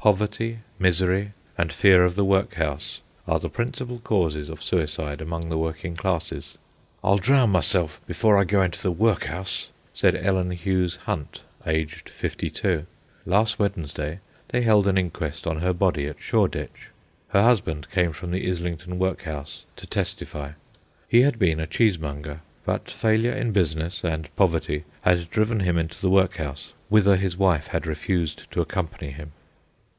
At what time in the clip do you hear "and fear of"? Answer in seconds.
1.58-2.14